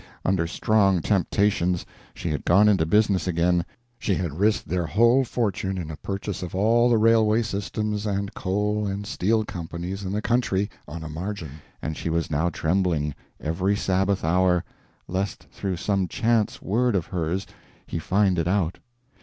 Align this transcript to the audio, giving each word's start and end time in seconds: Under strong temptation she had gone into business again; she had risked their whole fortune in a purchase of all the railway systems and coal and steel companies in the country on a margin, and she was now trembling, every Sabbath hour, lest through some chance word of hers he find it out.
Under 0.25 0.47
strong 0.47 0.99
temptation 0.99 1.77
she 2.15 2.31
had 2.31 2.43
gone 2.43 2.67
into 2.67 2.87
business 2.87 3.27
again; 3.27 3.63
she 3.99 4.15
had 4.15 4.39
risked 4.39 4.67
their 4.67 4.87
whole 4.87 5.23
fortune 5.23 5.77
in 5.77 5.91
a 5.91 5.95
purchase 5.95 6.41
of 6.41 6.55
all 6.55 6.89
the 6.89 6.97
railway 6.97 7.43
systems 7.43 8.07
and 8.07 8.33
coal 8.33 8.87
and 8.87 9.05
steel 9.05 9.45
companies 9.45 10.03
in 10.03 10.11
the 10.11 10.19
country 10.23 10.71
on 10.87 11.03
a 11.03 11.07
margin, 11.07 11.61
and 11.83 11.95
she 11.97 12.09
was 12.09 12.31
now 12.31 12.49
trembling, 12.49 13.13
every 13.39 13.75
Sabbath 13.75 14.23
hour, 14.25 14.63
lest 15.07 15.45
through 15.51 15.77
some 15.77 16.07
chance 16.07 16.63
word 16.63 16.95
of 16.95 17.05
hers 17.05 17.45
he 17.85 17.99
find 17.99 18.39
it 18.39 18.47
out. 18.47 18.79